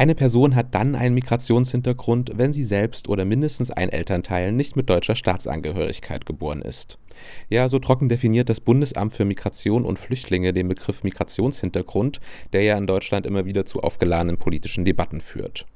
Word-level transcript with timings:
Eine 0.00 0.14
Person 0.14 0.54
hat 0.54 0.74
dann 0.74 0.94
einen 0.94 1.14
Migrationshintergrund, 1.14 2.30
wenn 2.34 2.54
sie 2.54 2.64
selbst 2.64 3.06
oder 3.06 3.26
mindestens 3.26 3.70
ein 3.70 3.90
Elternteil 3.90 4.50
nicht 4.50 4.74
mit 4.74 4.88
deutscher 4.88 5.14
Staatsangehörigkeit 5.14 6.24
geboren 6.24 6.62
ist. 6.62 6.96
Ja, 7.50 7.68
so 7.68 7.78
trocken 7.78 8.08
definiert 8.08 8.48
das 8.48 8.60
Bundesamt 8.60 9.12
für 9.12 9.26
Migration 9.26 9.84
und 9.84 9.98
Flüchtlinge 9.98 10.54
den 10.54 10.68
Begriff 10.68 11.04
Migrationshintergrund, 11.04 12.18
der 12.54 12.62
ja 12.62 12.78
in 12.78 12.86
Deutschland 12.86 13.26
immer 13.26 13.44
wieder 13.44 13.66
zu 13.66 13.82
aufgeladenen 13.82 14.38
politischen 14.38 14.86
Debatten 14.86 15.20
führt. 15.20 15.66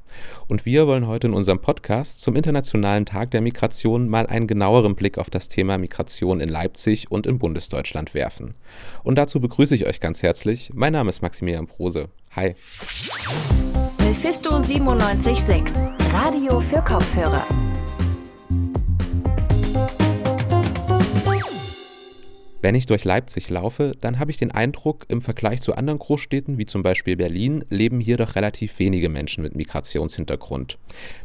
Und 0.49 0.65
wir 0.65 0.87
wollen 0.87 1.07
heute 1.07 1.27
in 1.27 1.35
unserem 1.35 1.61
Podcast 1.61 2.23
zum 2.23 2.35
Internationalen 2.35 3.05
Tag 3.05 3.31
der 3.31 3.43
Migration 3.43 4.09
mal 4.09 4.27
einen 4.27 4.47
genaueren 4.47 4.95
Blick 4.95 5.19
auf 5.19 5.29
das 5.29 5.51
Thema 5.51 5.77
Migration 5.77 6.41
in 6.41 6.49
Leipzig 6.49 7.11
und 7.11 7.27
in 7.27 7.39
Bundesdeutschland 7.39 8.15
werfen. 8.15 8.55
Und 9.03 9.17
dazu 9.17 9.39
begrüße 9.39 9.75
ich 9.75 9.85
euch 9.85 10.01
ganz 10.01 10.23
herzlich. 10.23 10.71
Mein 10.73 10.95
Name 10.95 11.11
ist 11.11 11.21
Maximilian 11.21 11.67
Prose. 11.67 12.09
Hi. 12.35 12.55
Mephisto 14.15 14.61
976, 14.61 15.91
Radio 16.13 16.61
für 16.61 16.81
Kopfhörer. 16.83 17.45
Wenn 22.63 22.77
ich 22.77 22.87
durch 22.87 23.05
Leipzig 23.05 23.51
laufe, 23.51 23.91
dann 24.01 24.21
habe 24.21 24.31
ich 24.31 24.37
den 24.37 24.53
Eindruck, 24.53 25.05
im 25.09 25.21
Vergleich 25.21 25.63
zu 25.63 25.75
anderen 25.75 25.99
Großstädten 25.99 26.59
wie 26.59 26.65
zum 26.65 26.85
Beispiel 26.85 27.17
Berlin 27.17 27.65
leben 27.71 27.99
hier 27.99 28.17
doch 28.17 28.37
relativ 28.37 28.79
wenige 28.79 29.09
Menschen 29.09 29.43
mit 29.43 29.57
Migrationshintergrund. 29.57 30.79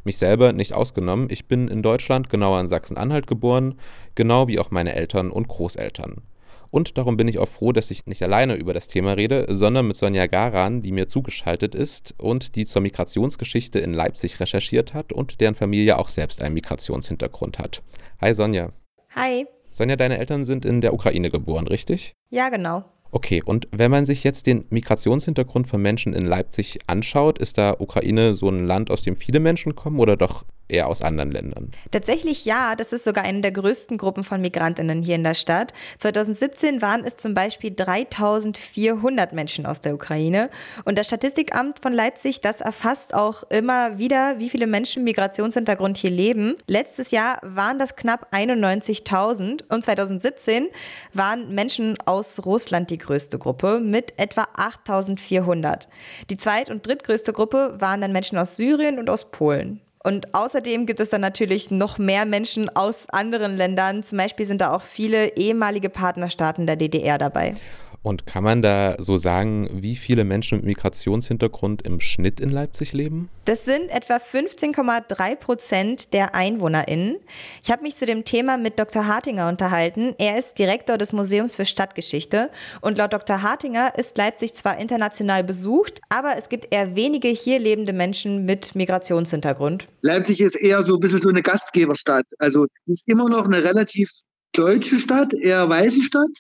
Mich 0.04 0.18
selber 0.18 0.52
nicht 0.52 0.74
ausgenommen, 0.74 1.28
ich 1.30 1.46
bin 1.46 1.68
in 1.68 1.84
Deutschland, 1.84 2.28
genauer 2.30 2.60
in 2.60 2.68
Sachsen-Anhalt 2.68 3.28
geboren, 3.28 3.76
genau 4.16 4.48
wie 4.48 4.58
auch 4.58 4.72
meine 4.72 4.96
Eltern 4.96 5.30
und 5.30 5.48
Großeltern. 5.48 6.24
Und 6.72 6.98
darum 6.98 7.18
bin 7.18 7.28
ich 7.28 7.40
auch 7.40 7.48
froh, 7.48 7.72
dass 7.72 7.90
ich 7.90 8.06
nicht 8.06 8.22
alleine 8.22 8.56
über 8.56 8.74
das 8.74 8.88
Thema 8.88 9.14
rede, 9.14 9.48
sondern 9.50 9.88
mit 9.88 9.98
Sonja 9.98 10.28
Garan, 10.28 10.82
die 10.82 10.92
mir 10.92 11.08
zugeschaltet 11.08 11.74
ist 11.74 12.14
und 12.20 12.56
die 12.56 12.66
zur 12.66 12.84
Migrationsgeschichte 12.84 13.80
in 13.80 13.94
Leipzig 13.94 14.40
recherchiert 14.40 14.94
hat 14.94 15.12
und 15.12 15.42
deren 15.42 15.56
Familie 15.56 15.98
auch 15.98 16.10
selbst 16.10 16.44
einen 16.44 16.54
Migrationshintergrund 16.54 17.58
hat. 17.58 17.82
Hi 18.22 18.34
Sonja. 18.34 18.72
Hi. 19.16 19.48
Sonja, 19.72 19.96
deine 19.96 20.20
Eltern 20.20 20.44
sind 20.44 20.66
in 20.66 20.82
der 20.82 20.94
Ukraine 20.94 21.30
geboren, 21.30 21.68
richtig? 21.68 22.14
Ja, 22.30 22.50
genau. 22.50 22.84
Okay, 23.12 23.42
und 23.44 23.68
wenn 23.72 23.90
man 23.90 24.06
sich 24.06 24.24
jetzt 24.24 24.46
den 24.46 24.66
Migrationshintergrund 24.70 25.68
von 25.68 25.82
Menschen 25.82 26.14
in 26.14 26.26
Leipzig 26.26 26.80
anschaut, 26.86 27.40
ist 27.40 27.58
da 27.58 27.76
Ukraine 27.80 28.36
so 28.36 28.50
ein 28.50 28.68
Land, 28.68 28.92
aus 28.92 29.02
dem 29.02 29.16
viele 29.16 29.40
Menschen 29.40 29.76
kommen 29.76 30.00
oder 30.00 30.16
doch 30.16 30.46
eher 30.70 30.88
aus 30.88 31.02
anderen 31.02 31.32
Ländern? 31.32 31.72
Tatsächlich 31.92 32.46
ja, 32.46 32.76
das 32.76 32.94
ist 32.94 33.04
sogar 33.04 33.24
eine 33.24 33.42
der 33.42 33.52
größten 33.52 33.98
Gruppen 33.98 34.24
von 34.24 34.40
Migrantinnen 34.42 35.02
hier 35.02 35.16
in 35.16 35.24
der 35.24 35.34
Stadt. 35.34 35.74
2017 35.98 36.82
waren 36.82 37.04
es 37.04 37.18
zum 37.18 37.34
Beispiel 37.34 37.72
3400 37.76 39.34
Menschen 39.34 39.66
aus 39.66 39.82
der 39.82 39.94
Ukraine. 39.94 40.50
Und 40.86 40.98
das 40.98 41.08
Statistikamt 41.08 41.80
von 41.82 41.94
Leipzig, 41.94 42.42
das 42.42 42.62
erfasst 42.62 43.14
auch 43.14 43.44
immer 43.50 43.98
wieder, 43.98 44.40
wie 44.40 44.50
viele 44.50 44.68
Menschen 44.68 45.04
Migrationshintergrund 45.04 45.98
hier 45.98 46.12
leben. 46.12 46.56
Letztes 46.68 47.12
Jahr 47.12 47.40
waren 47.44 47.80
das 47.80 47.96
knapp 47.96 48.28
91.000 48.34 49.64
und 49.70 49.84
2017 49.84 50.68
waren 51.14 51.54
Menschen 51.54 51.98
aus 52.06 52.46
Russland 52.46 52.90
die 52.90 52.98
größte 52.98 53.40
Gruppe 53.40 53.80
mit 53.80 54.14
etwa 54.18 54.44
8.400. 54.56 55.88
Die 56.30 56.38
zweit- 56.38 56.70
und 56.70 56.86
drittgrößte 56.86 57.34
Gruppe 57.34 57.76
waren 57.80 58.02
dann 58.02 58.12
Menschen 58.12 58.38
aus 58.38 58.56
Syrien 58.58 59.00
und 59.00 59.10
aus 59.10 59.32
Polen. 59.32 59.82
Und 60.04 60.34
außerdem 60.34 60.86
gibt 60.86 61.00
es 61.00 61.10
dann 61.10 61.22
natürlich 61.22 61.72
noch 61.72 61.98
mehr 61.98 62.26
Menschen 62.26 62.70
aus 62.70 63.10
anderen 63.10 63.58
Ländern. 63.58 64.02
Zum 64.02 64.18
Beispiel 64.18 64.46
sind 64.46 64.62
da 64.62 64.74
auch 64.74 64.82
viele 64.82 65.36
ehemalige 65.36 65.90
Partnerstaaten 65.90 66.66
der 66.66 66.78
DDR 66.78 67.18
dabei. 67.18 67.56
Und 68.02 68.26
kann 68.26 68.44
man 68.44 68.62
da 68.62 68.96
so 69.00 69.18
sagen, 69.18 69.70
wie 69.74 69.96
viele 69.96 70.24
Menschen 70.24 70.60
mit 70.60 70.66
Migrationshintergrund 70.66 71.82
im 71.82 72.00
Schnitt 72.00 72.40
in 72.40 72.50
Leipzig 72.50 72.94
leben? 72.94 73.30
Das 73.44 73.66
sind 73.66 73.90
etwa 73.90 74.16
15,3 74.16 75.36
Prozent 75.36 76.14
der 76.14 76.34
EinwohnerInnen. 76.34 77.18
Ich 77.62 77.72
habe 77.72 77.82
mich 77.82 77.96
zu 77.96 78.06
dem 78.06 78.24
Thema 78.24 78.58
mit 78.58 78.80
Dr. 78.80 79.08
Hartinger 79.08 79.50
unterhalten. 79.50 80.16
Er 80.18 80.40
ist 80.40 80.58
Direktor 80.58 80.98
des 80.98 81.12
Museums 81.12 81.56
für 81.56 81.66
Stadtgeschichte. 81.66 82.50
Und 82.80 82.98
laut 82.98 83.12
Dr. 83.12 83.42
Hartinger 83.42 83.92
ist 83.98 84.18
Leipzig 84.18 84.54
zwar 84.54 84.78
international 84.78 85.44
besucht, 85.44 86.00
aber 86.08 86.38
es 86.38 86.48
gibt 86.48 86.74
eher 86.74 86.96
wenige 86.96 87.28
hier 87.28 87.60
lebende 87.60 87.92
Menschen 87.92 88.46
mit 88.46 88.76
Migrationshintergrund. 88.76 89.88
Leipzig 90.02 90.40
ist 90.40 90.56
eher 90.56 90.84
so 90.84 90.96
ein 90.96 91.00
bisschen 91.02 91.22
so 91.22 91.30
eine 91.30 91.42
Gastgeberstadt. 91.42 92.26
Also 92.38 92.68
ist 92.86 93.08
immer 93.08 93.28
noch 93.28 93.46
eine 93.46 93.62
relativ 93.64 94.10
deutsche 94.54 95.00
Stadt, 95.00 95.34
eher 95.34 95.68
weiße 95.68 96.02
Stadt 96.04 96.32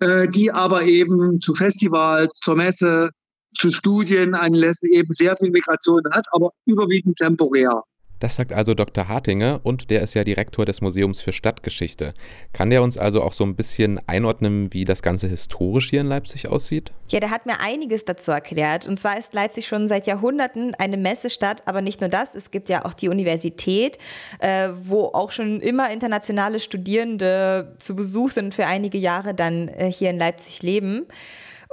äh, 0.00 0.28
die 0.28 0.52
aber 0.52 0.82
eben 0.82 1.40
zu 1.40 1.54
Festivals, 1.54 2.32
zur 2.42 2.56
Messe, 2.56 3.10
zu 3.56 3.72
Studienanlässen 3.72 4.90
eben 4.90 5.12
sehr 5.12 5.36
viel 5.36 5.50
Migration 5.50 6.02
hat, 6.10 6.26
aber 6.32 6.50
überwiegend 6.66 7.16
temporär. 7.16 7.82
Das 8.20 8.36
sagt 8.36 8.52
also 8.52 8.74
Dr. 8.74 9.08
Hartinger 9.08 9.60
und 9.62 9.90
der 9.90 10.02
ist 10.02 10.14
ja 10.14 10.24
Direktor 10.24 10.64
des 10.64 10.80
Museums 10.80 11.20
für 11.20 11.32
Stadtgeschichte. 11.32 12.14
Kann 12.52 12.70
der 12.70 12.82
uns 12.82 12.96
also 12.96 13.22
auch 13.22 13.32
so 13.32 13.44
ein 13.44 13.56
bisschen 13.56 14.00
einordnen, 14.06 14.72
wie 14.72 14.84
das 14.84 15.02
Ganze 15.02 15.28
historisch 15.28 15.90
hier 15.90 16.00
in 16.00 16.06
Leipzig 16.06 16.48
aussieht? 16.48 16.92
Ja, 17.08 17.20
der 17.20 17.30
hat 17.30 17.44
mir 17.46 17.60
einiges 17.60 18.04
dazu 18.04 18.30
erklärt. 18.30 18.86
Und 18.86 18.98
zwar 18.98 19.18
ist 19.18 19.34
Leipzig 19.34 19.66
schon 19.66 19.88
seit 19.88 20.06
Jahrhunderten 20.06 20.74
eine 20.76 20.96
Messestadt, 20.96 21.66
aber 21.66 21.82
nicht 21.82 22.00
nur 22.00 22.08
das, 22.08 22.34
es 22.34 22.50
gibt 22.50 22.68
ja 22.68 22.84
auch 22.84 22.94
die 22.94 23.08
Universität, 23.08 23.98
äh, 24.38 24.70
wo 24.82 25.06
auch 25.06 25.30
schon 25.30 25.60
immer 25.60 25.90
internationale 25.90 26.60
Studierende 26.60 27.74
zu 27.78 27.94
Besuch 27.96 28.30
sind 28.30 28.54
für 28.54 28.66
einige 28.66 28.98
Jahre 28.98 29.34
dann 29.34 29.68
äh, 29.68 29.90
hier 29.90 30.10
in 30.10 30.18
Leipzig 30.18 30.62
leben. 30.62 31.06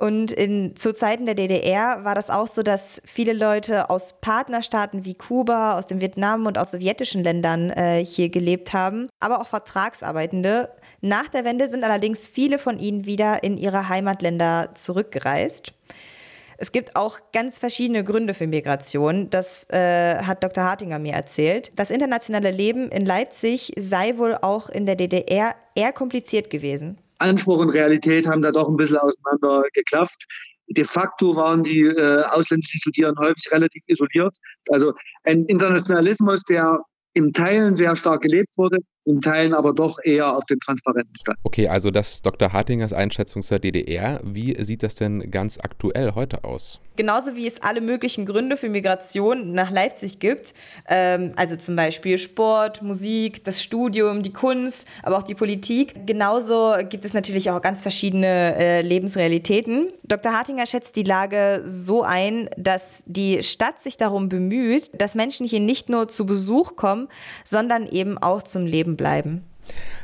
Und 0.01 0.31
in, 0.31 0.75
zu 0.75 0.95
Zeiten 0.95 1.27
der 1.27 1.35
DDR 1.35 2.03
war 2.03 2.15
das 2.15 2.31
auch 2.31 2.47
so, 2.47 2.63
dass 2.63 3.03
viele 3.05 3.33
Leute 3.33 3.91
aus 3.91 4.13
Partnerstaaten 4.19 5.05
wie 5.05 5.13
Kuba, 5.13 5.77
aus 5.77 5.85
dem 5.85 6.01
Vietnam 6.01 6.47
und 6.47 6.57
aus 6.57 6.71
sowjetischen 6.71 7.23
Ländern 7.23 7.69
äh, 7.69 8.03
hier 8.03 8.29
gelebt 8.29 8.73
haben, 8.73 9.09
aber 9.19 9.39
auch 9.39 9.45
Vertragsarbeitende. 9.45 10.71
Nach 11.01 11.27
der 11.27 11.45
Wende 11.45 11.67
sind 11.67 11.83
allerdings 11.83 12.27
viele 12.27 12.57
von 12.57 12.79
ihnen 12.79 13.05
wieder 13.05 13.43
in 13.43 13.59
ihre 13.59 13.89
Heimatländer 13.89 14.71
zurückgereist. 14.73 15.73
Es 16.57 16.71
gibt 16.71 16.95
auch 16.95 17.19
ganz 17.31 17.59
verschiedene 17.59 18.03
Gründe 18.03 18.33
für 18.33 18.47
Migration. 18.47 19.29
Das 19.29 19.69
äh, 19.69 20.15
hat 20.23 20.43
Dr. 20.43 20.63
Hartinger 20.63 20.97
mir 20.97 21.13
erzählt. 21.13 21.71
Das 21.75 21.91
internationale 21.91 22.49
Leben 22.49 22.89
in 22.89 23.05
Leipzig 23.05 23.71
sei 23.77 24.17
wohl 24.17 24.35
auch 24.41 24.67
in 24.67 24.87
der 24.87 24.95
DDR 24.95 25.53
eher 25.75 25.93
kompliziert 25.93 26.49
gewesen. 26.49 26.97
Anspruch 27.21 27.59
und 27.59 27.69
Realität 27.69 28.27
haben 28.27 28.41
da 28.41 28.51
doch 28.51 28.67
ein 28.67 28.77
bisschen 28.77 28.97
auseinander 28.97 29.63
geklafft. 29.73 30.25
De 30.67 30.85
facto 30.85 31.35
waren 31.35 31.63
die 31.63 31.81
äh, 31.81 32.23
ausländischen 32.23 32.79
Studierenden 32.79 33.23
häufig 33.23 33.51
relativ 33.51 33.83
isoliert. 33.87 34.35
Also 34.69 34.93
ein 35.23 35.45
Internationalismus, 35.45 36.43
der 36.43 36.79
im 37.13 37.33
Teilen 37.33 37.75
sehr 37.75 37.95
stark 37.95 38.21
gelebt 38.21 38.57
wurde, 38.57 38.79
in 39.05 39.21
Teilen 39.21 39.53
aber 39.53 39.73
doch 39.73 39.97
eher 40.03 40.35
auf 40.35 40.45
den 40.45 40.59
transparenten 40.59 41.15
stand. 41.15 41.37
Okay, 41.43 41.67
also 41.67 41.91
das 41.91 42.13
ist 42.13 42.25
Dr. 42.25 42.53
Hartingers 42.53 42.93
Einschätzung 42.93 43.41
zur 43.41 43.59
DDR. 43.59 44.19
Wie 44.23 44.61
sieht 44.63 44.83
das 44.83 44.95
denn 44.95 45.31
ganz 45.31 45.57
aktuell 45.59 46.13
heute 46.13 46.43
aus? 46.43 46.79
Genauso 46.97 47.35
wie 47.35 47.47
es 47.47 47.61
alle 47.63 47.79
möglichen 47.79 48.25
Gründe 48.25 48.57
für 48.57 48.69
Migration 48.69 49.53
nach 49.53 49.71
Leipzig 49.71 50.19
gibt, 50.19 50.53
ähm, 50.87 51.31
also 51.37 51.55
zum 51.55 51.75
Beispiel 51.75 52.17
Sport, 52.17 52.81
Musik, 52.83 53.43
das 53.45 53.63
Studium, 53.63 54.21
die 54.23 54.33
Kunst, 54.33 54.87
aber 55.01 55.17
auch 55.17 55.23
die 55.23 55.33
Politik. 55.33 56.05
Genauso 56.05 56.75
gibt 56.89 57.05
es 57.05 57.13
natürlich 57.13 57.49
auch 57.49 57.61
ganz 57.61 57.81
verschiedene 57.81 58.55
äh, 58.55 58.81
Lebensrealitäten. 58.81 59.93
Dr. 60.03 60.33
Hartinger 60.33 60.65
schätzt 60.67 60.97
die 60.97 61.03
Lage 61.03 61.61
so 61.65 62.03
ein, 62.03 62.49
dass 62.57 63.03
die 63.05 63.41
Stadt 63.41 63.81
sich 63.81 63.95
darum 63.95 64.27
bemüht, 64.27 64.91
dass 64.93 65.15
Menschen 65.15 65.47
hier 65.47 65.61
nicht 65.61 65.89
nur 65.89 66.09
zu 66.09 66.25
Besuch 66.25 66.75
kommen, 66.75 67.07
sondern 67.45 67.87
eben 67.87 68.17
auch 68.17 68.43
zum 68.43 68.65
Leben 68.65 68.90
Leben 68.91 68.97
bleiben. 68.97 69.43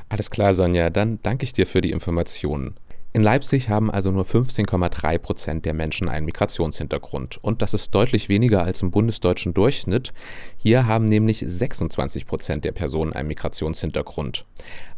Alles 0.10 0.30
klar, 0.30 0.54
Sonja, 0.54 0.90
dann 0.90 1.20
danke 1.24 1.44
ich 1.44 1.54
dir 1.54 1.68
für 1.68 1.82
die 1.82 1.92
Informationen. 1.92 2.76
In 3.14 3.24
Leipzig 3.24 3.70
haben 3.70 3.90
also 3.90 4.12
nur 4.12 4.26
15,3 4.26 5.18
Prozent 5.18 5.66
der 5.66 5.74
Menschen 5.74 6.08
einen 6.08 6.26
Migrationshintergrund. 6.26 7.44
Und 7.44 7.62
das 7.62 7.74
ist 7.74 7.96
deutlich 7.96 8.30
weniger 8.30 8.64
als 8.64 8.82
im 8.82 8.92
bundesdeutschen 8.92 9.54
Durchschnitt. 9.54 10.14
Hier 10.58 10.86
haben 10.86 11.08
nämlich 11.08 11.44
26 11.48 12.28
Prozent 12.28 12.64
der 12.64 12.74
Personen 12.74 13.14
einen 13.14 13.30
Migrationshintergrund. 13.30 14.46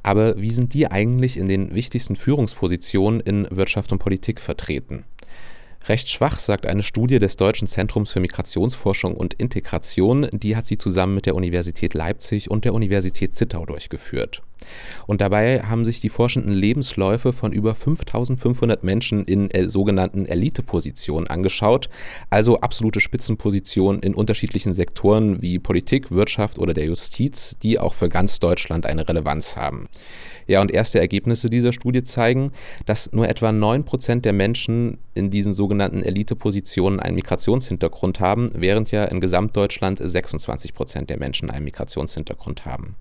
Aber 0.04 0.40
wie 0.42 0.50
sind 0.50 0.74
die 0.74 0.92
eigentlich 0.92 1.38
in 1.38 1.48
den 1.48 1.74
wichtigsten 1.74 2.16
Führungspositionen 2.16 3.22
in 3.22 3.48
Wirtschaft 3.52 3.92
und 3.92 4.00
Politik 4.00 4.42
vertreten? 4.42 5.06
Recht 5.88 6.10
schwach, 6.10 6.40
sagt 6.40 6.66
eine 6.66 6.84
Studie 6.84 7.20
des 7.20 7.38
Deutschen 7.38 7.68
Zentrums 7.68 8.12
für 8.12 8.20
Migrationsforschung 8.20 9.16
und 9.16 9.34
Integration. 9.36 10.28
Die 10.32 10.56
hat 10.56 10.66
sie 10.66 10.78
zusammen 10.78 11.16
mit 11.16 11.26
der 11.26 11.36
Universität 11.36 11.94
Leipzig 11.94 12.52
und 12.52 12.66
der 12.66 12.74
Universität 12.74 13.36
Zittau 13.36 13.66
durchgeführt. 13.66 14.44
Und 15.08 15.22
dabei 15.22 15.64
haben 15.64 15.86
sich 15.86 16.02
die 16.02 16.10
Forschenden 16.10 16.52
Lebensläufe 16.52 17.34
von 17.34 17.52
über 17.52 17.76
5500 17.76 18.84
Menschen 18.84 19.26
in 19.26 19.50
äh, 19.52 19.68
sogenannten 19.68 20.26
Elitepositionen 20.26 21.28
angeschaut, 21.28 21.90
also 22.30 22.60
absolute 22.62 23.02
Spitzenpositionen 23.02 24.02
in 24.02 24.14
unterschiedlichen 24.14 24.74
Sektoren 24.74 25.42
wie 25.42 25.60
Politik, 25.60 26.12
Wirtschaft 26.12 26.60
oder 26.60 26.74
der 26.74 26.86
Justiz, 26.86 27.58
die 27.62 27.80
auch 27.80 27.94
für 27.94 28.10
ganz 28.10 28.40
Deutschland 28.40 28.86
eine 28.86 29.08
Relevanz 29.08 29.56
haben. 29.56 29.88
Ja, 30.48 30.62
und 30.62 30.72
erste 30.72 31.00
Ergebnisse 31.00 31.50
dieser 31.50 31.74
Studie 31.74 32.04
zeigen, 32.04 32.52
dass 32.88 33.12
nur 33.12 33.30
etwa 33.30 33.50
9% 33.50 34.22
der 34.22 34.34
Menschen 34.34 34.98
in 35.14 35.30
diesen 35.30 35.54
sogenannten 35.54 36.02
Elitepositionen 36.02 37.00
einen 37.00 37.16
Migrationshintergrund 37.16 38.20
haben, 38.20 38.52
während 38.56 38.90
ja 38.90 39.06
in 39.06 39.22
Gesamtdeutschland 39.22 40.02
26% 40.02 41.06
der 41.06 41.20
Menschen 41.20 41.52
einen 41.52 41.66
Migrationshintergrund 41.66 42.66
haben. 42.66 42.96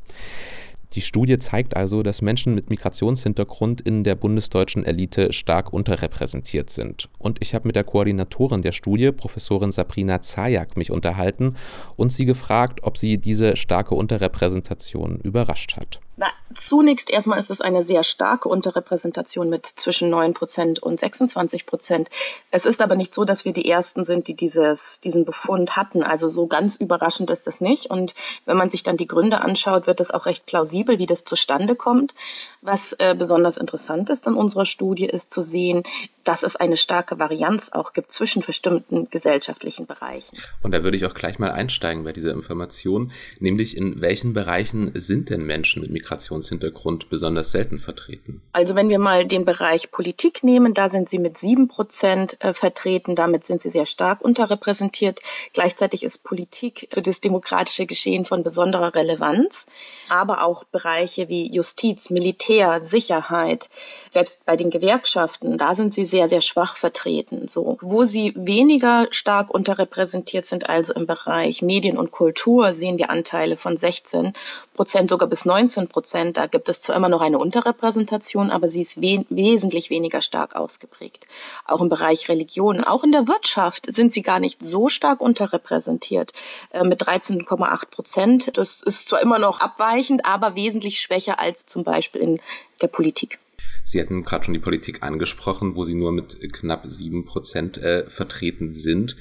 Die 0.95 1.03
Studie 1.03 1.39
zeigt 1.39 1.77
also, 1.77 2.03
dass 2.03 2.23
Menschen 2.23 2.55
mit 2.55 2.71
Migrationshintergrund 2.71 3.83
in 3.83 4.05
der 4.05 4.15
bundesdeutschen 4.15 4.85
Elite 4.85 5.33
stark 5.35 5.73
unterrepräsentiert 5.73 6.71
sind. 6.71 7.11
Und 7.19 7.39
ich 7.41 7.55
habe 7.55 7.69
mit 7.69 7.77
der 7.77 7.85
Koordinatorin 7.85 8.63
der 8.63 8.73
Studie, 8.73 9.13
Professorin 9.13 9.71
Sabrina 9.71 10.23
Zajak, 10.23 10.77
mich 10.77 10.91
unterhalten 10.91 11.57
und 11.97 12.11
sie 12.11 12.25
gefragt, 12.25 12.81
ob 12.83 12.97
sie 12.97 13.19
diese 13.19 13.57
starke 13.57 13.95
Unterrepräsentation 13.95 15.21
überrascht 15.21 15.77
hat. 15.77 16.01
Na, 16.21 16.27
zunächst 16.53 17.11
erstmal 17.11 17.39
ist 17.39 17.49
es 17.49 17.61
eine 17.61 17.85
sehr 17.85 18.03
starke 18.03 18.49
Unterrepräsentation 18.49 19.49
mit 19.49 19.67
zwischen 19.67 20.11
9 20.11 20.35
Prozent 20.35 20.83
und 20.83 20.99
26 20.99 21.65
Prozent. 21.65 22.11
Es 22.51 22.67
ist 22.67 22.83
aber 22.83 22.97
nicht 22.97 23.15
so, 23.15 23.25
dass 23.25 23.45
wir 23.45 23.53
die 23.53 23.71
Ersten 23.71 24.05
sind, 24.05 24.27
die 24.27 24.35
dieses, 24.35 24.99
diesen 25.05 25.25
Befund 25.25 25.77
hatten. 25.77 26.03
Also 26.03 26.29
so 26.29 26.49
ganz 26.49 26.75
überraschend 26.75 27.31
ist 27.31 27.47
es 27.47 27.61
nicht. 27.61 27.87
Und 27.87 28.15
wenn 28.47 28.57
man 28.57 28.69
sich 28.69 28.83
dann 28.83 28.97
die 28.97 29.07
Gründe 29.07 29.43
anschaut, 29.43 29.87
wird 29.87 30.01
es 30.01 30.11
auch 30.11 30.27
recht 30.27 30.45
plausibel, 30.45 30.99
wie 30.99 31.07
das 31.07 31.23
zustande 31.23 31.77
kommt. 31.77 32.15
Was 32.63 32.95
äh, 32.95 33.15
besonders 33.17 33.57
interessant 33.57 34.11
ist 34.11 34.27
an 34.27 34.35
unserer 34.35 34.67
Studie, 34.67 35.07
ist 35.07 35.33
zu 35.33 35.45
sehen, 35.45 35.85
dass 36.25 36.43
es 36.43 36.57
eine 36.57 36.77
starke 36.77 37.21
Varianz 37.21 37.71
auch 37.71 37.93
gibt 37.93 38.11
zwischen 38.11 38.43
bestimmten 38.43 39.09
gesellschaftlichen 39.09 39.87
Bereichen. 39.87 40.37
Und 40.65 40.73
da 40.73 40.83
würde 40.83 40.97
ich 40.97 41.07
auch 41.07 41.15
gleich 41.15 41.39
mal 41.39 41.53
einsteigen 41.53 42.03
bei 42.03 42.13
dieser 42.13 42.33
Information, 42.33 43.13
nämlich 43.39 43.77
in 43.77 44.01
welchen 44.01 44.33
Bereichen 44.33 44.91
sind 44.95 45.31
denn 45.31 45.47
Menschen 45.47 45.91
mit 45.93 46.08
Migrationshintergrund 46.09 47.11
besonders 47.11 47.51
selten 47.51 47.79
vertreten? 47.79 48.41
Also 48.53 48.75
wenn 48.75 48.89
wir 48.89 48.99
mal 48.99 49.27
den 49.27 49.45
Bereich 49.45 49.91
Politik 49.91 50.43
nehmen, 50.43 50.73
da 50.73 50.89
sind 50.89 51.09
sie 51.09 51.19
mit 51.19 51.37
sieben 51.37 51.69
Prozent 51.69 52.37
äh, 52.41 52.55
vertreten, 52.55 53.15
damit 53.15 53.45
sind 53.45 53.61
sie 53.61 53.69
sehr 53.69 53.85
stark 53.85 54.23
unterrepräsentiert. 54.23 55.21
Gleichzeitig 55.53 56.03
ist 56.03 56.25
Politik 56.25 56.89
für 56.93 57.03
das 57.03 57.21
demokratische 57.21 57.87
Geschehen 57.87 58.25
von 58.25 58.43
besonderer 58.43 58.95
Relevanz, 58.95 59.67
aber 60.09 60.43
auch 60.45 60.65
Bereiche 60.65 61.29
wie 61.29 61.53
Justiz, 61.53 62.09
Militär, 62.09 62.81
Sicherheit, 62.81 63.69
selbst 64.13 64.45
bei 64.47 64.57
den 64.57 64.71
Gewerkschaften, 64.71 65.59
da 65.59 65.75
sind 65.75 65.93
sie 65.93 66.07
sehr, 66.07 66.29
sehr 66.29 66.41
schwach 66.41 66.77
vertreten. 66.77 67.49
So, 67.49 67.77
wo 67.83 68.05
sie 68.05 68.33
weniger 68.35 69.09
stark 69.11 69.51
unterrepräsentiert 69.51 70.47
sind, 70.47 70.69
also 70.69 70.95
im 70.95 71.07
Bereich 71.07 71.61
Medien 71.61 71.99
und 71.99 72.11
Kultur, 72.11 72.73
sehen 72.73 72.97
wir 72.97 73.11
Anteile 73.11 73.59
von 73.59 73.77
16 73.77 74.33
Prozent, 74.75 75.11
sogar 75.11 75.29
bis 75.29 75.45
19 75.45 75.89
Prozent. 75.89 75.98
Da 76.37 76.47
gibt 76.47 76.69
es 76.69 76.81
zwar 76.81 76.97
immer 76.97 77.09
noch 77.09 77.21
eine 77.21 77.39
Unterrepräsentation, 77.39 78.51
aber 78.51 78.69
sie 78.69 78.83
ist 78.83 79.01
we 79.01 79.25
wesentlich 79.29 79.91
weniger 79.91 80.21
stark 80.21 80.57
ausgeprägt. 80.57 81.27
Auch 81.65 81.81
im 81.81 81.89
Bereich 81.89 82.29
Religion, 82.29 82.85
auch 82.85 83.05
in 83.05 83.13
der 83.13 83.29
Wirtschaft 83.29 83.93
sind 83.93 84.13
sie 84.13 84.23
gar 84.23 84.41
nicht 84.41 84.63
so 84.63 84.89
stark 84.89 85.21
unterrepräsentiert. 85.21 86.33
Äh, 86.71 86.85
mit 86.85 87.03
13,8 87.03 87.91
Prozent. 87.91 88.57
Das 88.57 88.83
ist 88.83 89.09
zwar 89.09 89.21
immer 89.21 89.39
noch 89.39 89.61
abweichend, 89.61 90.25
aber 90.25 90.57
wesentlich 90.57 91.01
schwächer 91.01 91.39
als 91.39 91.67
zum 91.67 91.85
Beispiel 91.85 92.21
in 92.21 92.41
der 92.83 92.89
Politik. 92.89 93.39
Sie 93.85 94.01
hatten 94.01 94.23
gerade 94.23 94.45
schon 94.45 94.55
die 94.55 94.61
Politik 94.61 95.03
angesprochen, 95.03 95.75
wo 95.75 95.85
Sie 95.85 95.95
nur 95.95 96.13
mit 96.13 96.53
knapp 96.53 96.85
sieben 96.87 97.25
Prozent 97.25 97.79
äh, 97.79 98.09
vertreten 98.09 98.75
sind 98.75 99.17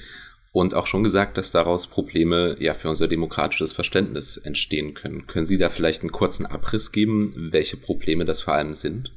und 0.52 0.74
auch 0.74 0.86
schon 0.86 1.04
gesagt, 1.04 1.36
dass 1.36 1.50
daraus 1.50 1.86
Probleme 1.86 2.56
ja 2.58 2.74
für 2.74 2.88
unser 2.88 3.08
demokratisches 3.08 3.72
Verständnis 3.72 4.36
entstehen 4.36 4.94
können. 4.94 5.26
Können 5.26 5.46
Sie 5.46 5.58
da 5.58 5.68
vielleicht 5.68 6.02
einen 6.02 6.12
kurzen 6.12 6.46
Abriss 6.46 6.92
geben, 6.92 7.32
welche 7.52 7.76
Probleme 7.76 8.24
das 8.24 8.40
vor 8.40 8.54
allem 8.54 8.74
sind? 8.74 9.12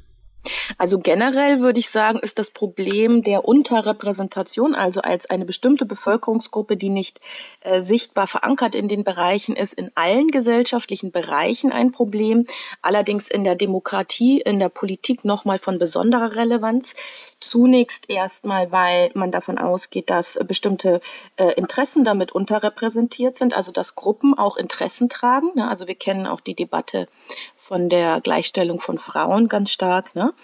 Also 0.78 0.98
generell 0.98 1.60
würde 1.60 1.78
ich 1.78 1.90
sagen, 1.90 2.18
ist 2.18 2.38
das 2.38 2.50
Problem 2.50 3.22
der 3.22 3.44
Unterrepräsentation, 3.44 4.74
also 4.74 5.00
als 5.00 5.26
eine 5.26 5.44
bestimmte 5.44 5.86
Bevölkerungsgruppe, 5.86 6.76
die 6.76 6.88
nicht 6.88 7.20
äh, 7.60 7.82
sichtbar 7.82 8.26
verankert 8.26 8.74
in 8.74 8.88
den 8.88 9.04
Bereichen 9.04 9.54
ist, 9.54 9.74
in 9.74 9.90
allen 9.94 10.28
gesellschaftlichen 10.28 11.12
Bereichen 11.12 11.72
ein 11.72 11.92
Problem. 11.92 12.46
Allerdings 12.80 13.28
in 13.28 13.44
der 13.44 13.54
Demokratie, 13.54 14.40
in 14.40 14.58
der 14.58 14.68
Politik 14.68 15.24
nochmal 15.24 15.58
von 15.58 15.78
besonderer 15.78 16.34
Relevanz. 16.34 16.94
Zunächst 17.40 18.08
erstmal, 18.08 18.70
weil 18.70 19.10
man 19.14 19.32
davon 19.32 19.58
ausgeht, 19.58 20.10
dass 20.10 20.38
bestimmte 20.46 21.00
äh, 21.36 21.52
Interessen 21.54 22.04
damit 22.04 22.32
unterrepräsentiert 22.32 23.36
sind, 23.36 23.54
also 23.54 23.72
dass 23.72 23.94
Gruppen 23.94 24.36
auch 24.38 24.56
Interessen 24.56 25.08
tragen. 25.08 25.50
Ne? 25.54 25.68
Also 25.68 25.88
wir 25.88 25.96
kennen 25.96 26.26
auch 26.26 26.40
die 26.40 26.54
Debatte 26.54 27.08
von 27.72 27.88
der 27.88 28.20
Gleichstellung 28.20 28.80
von 28.80 28.98
Frauen 28.98 29.48
ganz 29.48 29.70
stark. 29.70 30.14
Ne? 30.14 30.34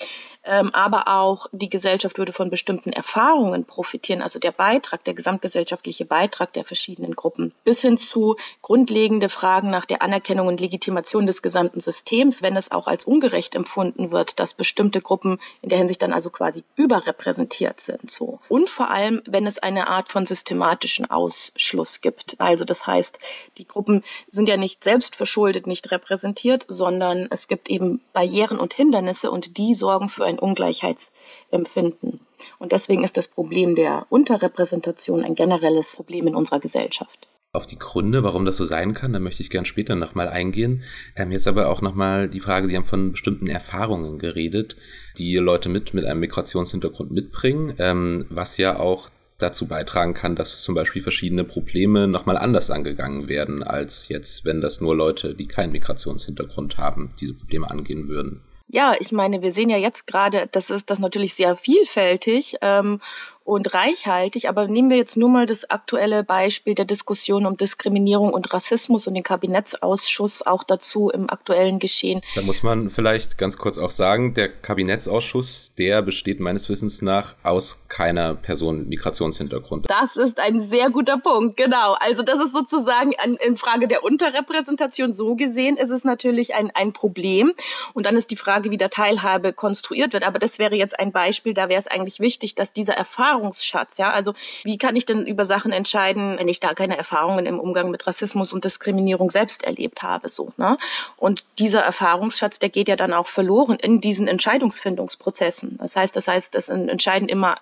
Ähm, 0.48 0.70
aber 0.72 1.08
auch 1.08 1.46
die 1.52 1.68
Gesellschaft 1.68 2.16
würde 2.16 2.32
von 2.32 2.48
bestimmten 2.48 2.90
Erfahrungen 2.90 3.66
profitieren, 3.66 4.22
also 4.22 4.38
der 4.38 4.52
Beitrag, 4.52 5.04
der 5.04 5.14
gesamtgesellschaftliche 5.14 6.06
Beitrag 6.06 6.54
der 6.54 6.64
verschiedenen 6.64 7.14
Gruppen, 7.14 7.52
bis 7.64 7.82
hin 7.82 7.98
zu 7.98 8.36
grundlegende 8.62 9.28
Fragen 9.28 9.68
nach 9.68 9.84
der 9.84 10.00
Anerkennung 10.00 10.46
und 10.46 10.60
Legitimation 10.60 11.26
des 11.26 11.42
gesamten 11.42 11.80
Systems, 11.80 12.40
wenn 12.40 12.56
es 12.56 12.72
auch 12.72 12.86
als 12.86 13.04
ungerecht 13.04 13.54
empfunden 13.54 14.10
wird, 14.10 14.40
dass 14.40 14.54
bestimmte 14.54 15.02
Gruppen 15.02 15.38
in 15.60 15.68
der 15.68 15.78
Hinsicht 15.78 16.00
dann 16.00 16.14
also 16.14 16.30
quasi 16.30 16.64
überrepräsentiert 16.76 17.80
sind, 17.80 18.10
so. 18.10 18.40
Und 18.48 18.70
vor 18.70 18.90
allem, 18.90 19.20
wenn 19.26 19.46
es 19.46 19.58
eine 19.58 19.88
Art 19.88 20.08
von 20.08 20.24
systematischen 20.24 21.10
Ausschluss 21.10 22.00
gibt. 22.00 22.36
Also 22.38 22.64
das 22.64 22.86
heißt, 22.86 23.18
die 23.58 23.66
Gruppen 23.66 24.02
sind 24.28 24.48
ja 24.48 24.56
nicht 24.56 24.82
selbst 24.82 25.14
verschuldet, 25.14 25.66
nicht 25.66 25.90
repräsentiert, 25.90 26.64
sondern 26.68 27.28
es 27.30 27.48
gibt 27.48 27.68
eben 27.68 28.00
Barrieren 28.14 28.58
und 28.58 28.72
Hindernisse 28.72 29.30
und 29.30 29.58
die 29.58 29.74
sorgen 29.74 30.08
für 30.08 30.24
ein 30.24 30.37
Ungleichheitsempfinden. 30.38 32.20
Und 32.58 32.72
deswegen 32.72 33.04
ist 33.04 33.16
das 33.16 33.28
Problem 33.28 33.74
der 33.74 34.06
Unterrepräsentation 34.10 35.24
ein 35.24 35.34
generelles 35.34 35.92
Problem 35.96 36.26
in 36.26 36.34
unserer 36.34 36.60
Gesellschaft. 36.60 37.28
Auf 37.52 37.64
die 37.64 37.78
Gründe, 37.78 38.22
warum 38.22 38.44
das 38.44 38.58
so 38.58 38.64
sein 38.64 38.92
kann, 38.92 39.14
da 39.14 39.20
möchte 39.20 39.42
ich 39.42 39.48
gern 39.48 39.64
später 39.64 39.94
nochmal 39.94 40.28
eingehen. 40.28 40.82
Ähm, 41.16 41.32
jetzt 41.32 41.48
aber 41.48 41.70
auch 41.70 41.80
nochmal 41.80 42.28
die 42.28 42.40
Frage, 42.40 42.66
Sie 42.66 42.76
haben 42.76 42.84
von 42.84 43.12
bestimmten 43.12 43.46
Erfahrungen 43.46 44.18
geredet, 44.18 44.76
die 45.16 45.34
Leute 45.36 45.70
mit, 45.70 45.94
mit 45.94 46.04
einem 46.04 46.20
Migrationshintergrund 46.20 47.10
mitbringen, 47.10 47.74
ähm, 47.78 48.26
was 48.28 48.58
ja 48.58 48.78
auch 48.78 49.08
dazu 49.38 49.66
beitragen 49.66 50.14
kann, 50.14 50.36
dass 50.36 50.62
zum 50.62 50.74
Beispiel 50.74 51.00
verschiedene 51.00 51.44
Probleme 51.44 52.06
nochmal 52.06 52.36
anders 52.36 52.70
angegangen 52.70 53.28
werden, 53.28 53.62
als 53.62 54.08
jetzt, 54.08 54.44
wenn 54.44 54.60
das 54.60 54.80
nur 54.80 54.94
Leute, 54.94 55.34
die 55.34 55.46
keinen 55.46 55.72
Migrationshintergrund 55.72 56.76
haben, 56.76 57.14
diese 57.18 57.34
Probleme 57.34 57.70
angehen 57.70 58.08
würden. 58.08 58.42
Ja, 58.70 58.94
ich 59.00 59.12
meine, 59.12 59.40
wir 59.40 59.52
sehen 59.52 59.70
ja 59.70 59.78
jetzt 59.78 60.06
gerade, 60.06 60.46
das 60.52 60.68
ist 60.68 60.90
das 60.90 60.98
natürlich 60.98 61.34
sehr 61.34 61.56
vielfältig 61.56 62.56
ähm, 62.60 63.00
und 63.48 63.72
reichhaltig. 63.72 64.48
Aber 64.48 64.68
nehmen 64.68 64.90
wir 64.90 64.98
jetzt 64.98 65.16
nur 65.16 65.30
mal 65.30 65.46
das 65.46 65.70
aktuelle 65.70 66.22
Beispiel 66.22 66.74
der 66.74 66.84
Diskussion 66.84 67.46
um 67.46 67.56
Diskriminierung 67.56 68.34
und 68.34 68.52
Rassismus 68.52 69.06
und 69.06 69.14
den 69.14 69.22
Kabinettsausschuss 69.22 70.42
auch 70.42 70.64
dazu 70.64 71.08
im 71.08 71.30
aktuellen 71.30 71.78
Geschehen. 71.78 72.20
Da 72.34 72.42
muss 72.42 72.62
man 72.62 72.90
vielleicht 72.90 73.38
ganz 73.38 73.56
kurz 73.56 73.78
auch 73.78 73.90
sagen, 73.90 74.34
der 74.34 74.48
Kabinettsausschuss, 74.50 75.72
der 75.78 76.02
besteht 76.02 76.40
meines 76.40 76.68
Wissens 76.68 77.00
nach 77.00 77.36
aus 77.42 77.80
keiner 77.88 78.34
Person 78.34 78.86
Migrationshintergrund. 78.88 79.88
Das 79.88 80.16
ist 80.16 80.38
ein 80.38 80.60
sehr 80.60 80.90
guter 80.90 81.16
Punkt, 81.16 81.56
genau. 81.56 81.96
Also 82.00 82.22
das 82.22 82.38
ist 82.40 82.52
sozusagen 82.52 83.12
an, 83.18 83.36
in 83.36 83.56
Frage 83.56 83.88
der 83.88 84.04
Unterrepräsentation 84.04 85.14
so 85.14 85.36
gesehen, 85.36 85.78
ist 85.78 85.90
es 85.90 86.04
natürlich 86.04 86.54
ein, 86.54 86.70
ein 86.74 86.92
Problem. 86.92 87.54
Und 87.94 88.04
dann 88.04 88.16
ist 88.16 88.30
die 88.30 88.36
Frage, 88.36 88.70
wie 88.70 88.76
der 88.76 88.90
Teilhabe 88.90 89.54
konstruiert 89.54 90.12
wird. 90.12 90.24
Aber 90.24 90.38
das 90.38 90.58
wäre 90.58 90.74
jetzt 90.74 90.98
ein 90.98 91.12
Beispiel, 91.12 91.54
da 91.54 91.70
wäre 91.70 91.78
es 91.78 91.86
eigentlich 91.86 92.20
wichtig, 92.20 92.54
dass 92.54 92.74
dieser 92.74 92.92
Erfahrung 92.92 93.37
Erfahrungsschatz. 93.38 93.98
Ja, 93.98 94.10
also 94.10 94.34
wie 94.64 94.78
kann 94.78 94.96
ich 94.96 95.06
denn 95.06 95.26
über 95.26 95.44
Sachen 95.44 95.72
entscheiden, 95.72 96.36
wenn 96.38 96.48
ich 96.48 96.60
da 96.60 96.74
keine 96.74 96.96
Erfahrungen 96.96 97.46
im 97.46 97.58
Umgang 97.58 97.90
mit 97.90 98.06
Rassismus 98.06 98.52
und 98.52 98.64
Diskriminierung 98.64 99.30
selbst 99.30 99.64
erlebt 99.64 100.02
habe, 100.02 100.28
so, 100.28 100.52
ne? 100.56 100.76
Und 101.16 101.44
dieser 101.58 101.80
Erfahrungsschatz, 101.80 102.58
der 102.58 102.68
geht 102.68 102.88
ja 102.88 102.96
dann 102.96 103.12
auch 103.12 103.28
verloren 103.28 103.78
in 103.80 104.00
diesen 104.00 104.28
Entscheidungsfindungsprozessen. 104.28 105.78
Das 105.78 105.96
heißt, 105.96 106.16
das 106.16 106.28
heißt, 106.28 106.54
es 106.54 106.68
entscheiden 106.68 107.28
immer 107.28 107.56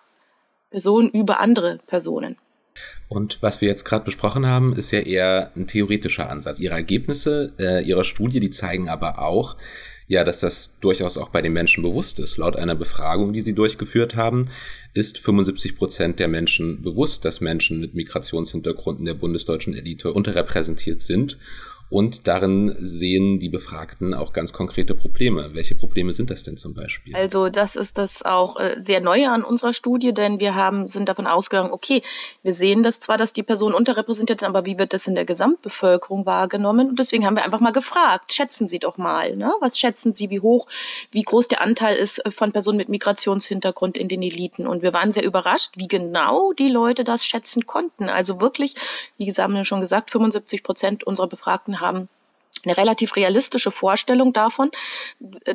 Personen 0.71 1.11
über 1.11 1.41
andere 1.41 1.79
Personen. 1.87 2.37
Und 3.09 3.41
was 3.41 3.61
wir 3.61 3.69
jetzt 3.69 3.85
gerade 3.85 4.05
besprochen 4.05 4.47
haben, 4.47 4.77
ist 4.77 4.91
ja 4.91 5.01
eher 5.01 5.51
ein 5.57 5.67
theoretischer 5.67 6.29
Ansatz. 6.29 6.61
Ihre 6.61 6.75
Ergebnisse 6.75 7.55
äh, 7.59 7.83
Ihrer 7.83 8.05
Studie, 8.05 8.41
die 8.41 8.51
zeigen 8.51 8.91
aber 8.91 9.21
auch, 9.21 9.57
ja, 10.09 10.23
dass 10.23 10.41
das 10.41 10.77
durchaus 10.81 11.19
auch 11.19 11.31
bei 11.31 11.43
den 11.43 11.53
Menschen 11.53 11.83
bewusst 11.83 12.19
ist. 12.21 12.37
Laut 12.37 12.57
einer 12.57 12.75
Befragung, 12.75 13.33
die 13.33 13.43
sie 13.43 13.55
durchgeführt 13.55 14.15
haben, 14.15 14.49
ist 14.95 15.19
75 15.19 15.77
Prozent 15.77 16.21
der 16.21 16.29
Menschen 16.29 16.83
bewusst, 16.83 17.25
dass 17.25 17.41
Menschen 17.41 17.81
mit 17.81 17.95
Migrationshintergrund 17.95 19.01
in 19.01 19.05
der 19.05 19.15
bundesdeutschen 19.15 19.75
Elite 19.75 20.13
unterrepräsentiert 20.13 21.01
sind. 21.01 21.39
Und 21.89 22.27
darin 22.27 22.75
sehen 22.81 23.39
die 23.39 23.49
Befragten 23.49 24.13
auch 24.13 24.33
ganz 24.33 24.53
konkrete 24.53 24.95
Probleme. 24.95 25.51
Welche 25.55 25.77
Probleme 25.77 26.13
sind 26.13 26.31
das 26.31 26.43
denn 26.43 26.57
zum 26.57 26.75
Beispiel? 26.75 27.15
Also 27.15 27.49
das 27.49 27.77
ist 27.77 27.97
das 27.97 28.25
auch 28.25 28.59
äh, 28.59 28.75
sehr 28.79 29.01
Neue 29.01 29.31
an 29.31 29.45
unserer 29.45 29.73
Studie, 29.73 30.13
denn 30.13 30.41
wir 30.41 30.57
haben, 30.57 30.89
sind 30.89 31.09
davon 31.09 31.29
ausgegangen, 31.29 31.71
okay, 31.71 32.03
wir 32.43 32.55
sehen 32.55 32.83
das 32.83 32.99
zwar, 32.99 33.19
dass 33.19 33.33
die 33.33 33.45
Personen 33.45 33.75
unterrepräsentiert 33.75 34.41
sind, 34.41 34.49
aber 34.49 34.67
wie 34.67 34.79
wird 34.79 34.95
das 34.95 35.07
in 35.07 35.15
der 35.15 35.25
Gesamtbevölkerung 35.25 36.27
wahrgenommen? 36.27 36.89
Und 36.89 36.99
deswegen 36.99 37.25
haben 37.25 37.37
wir 37.37 37.45
einfach 37.45 37.61
mal 37.61 37.73
gefragt, 37.73 38.33
schätzen 38.33 38.67
Sie 38.67 38.81
doch 38.81 38.99
mal, 38.99 39.37
ne? 39.37 39.53
was 39.61 39.79
schätzen 39.79 40.13
Sie, 40.13 40.29
wie 40.29 40.41
hoch, 40.41 40.67
wie 41.13 41.23
groß 41.23 41.47
der 41.47 41.61
Anteil 41.61 41.95
ist 41.95 42.19
äh, 42.27 42.33
von 42.33 42.51
Personen 42.51 42.79
mit 42.79 42.89
Migrationshintergrund 42.89 43.97
in 43.97 44.09
den 44.09 44.23
Eliten? 44.23 44.67
Und 44.67 44.83
wir 44.83 44.93
waren 44.93 45.13
sehr 45.13 45.25
überrascht, 45.25 45.75
wie 45.77 45.87
genau 45.87 46.53
die 46.53 46.69
Leute 46.69 47.05
das 47.05 47.25
schätzen 47.25 47.65
konnten. 47.65 48.09
Also 48.09 48.41
wirklich, 48.41 48.75
wie 49.19 49.27
gesagt, 49.27 49.45
haben 49.45 49.55
wir 49.55 49.65
schon 49.65 49.81
gesagt, 49.81 50.11
75 50.11 50.65
Prozent 50.65 51.05
unserer 51.05 51.29
Befragten 51.29 51.76
haben 51.81 52.09
eine 52.65 52.77
relativ 52.77 53.17
realistische 53.17 53.71
Vorstellung 53.71 54.33
davon, 54.33 54.71